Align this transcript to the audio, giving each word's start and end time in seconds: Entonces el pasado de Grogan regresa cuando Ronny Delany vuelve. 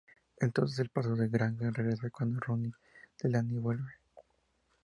Entonces 0.39 0.79
el 0.79 0.89
pasado 0.89 1.15
de 1.15 1.27
Grogan 1.27 1.75
regresa 1.75 2.09
cuando 2.09 2.39
Ronny 2.39 2.71
Delany 3.21 3.59
vuelve. 3.59 3.93